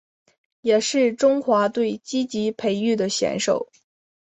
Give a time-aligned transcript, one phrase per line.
[0.61, 3.69] 也是中华队积极培育的选手。